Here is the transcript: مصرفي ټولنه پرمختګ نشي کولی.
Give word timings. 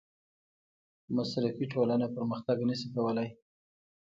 مصرفي 1.15 1.65
ټولنه 1.73 2.07
پرمختګ 2.15 2.57
نشي 2.69 2.87
کولی. 2.95 3.29